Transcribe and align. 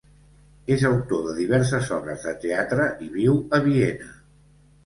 És 0.75 0.85
autor 0.89 1.21
de 1.27 1.35
diverses 1.41 1.91
obres 1.99 2.25
de 2.31 2.35
teatre 2.47 2.89
i 3.09 3.11
viu 3.19 3.39
a 3.59 3.61
Viena. 3.69 4.13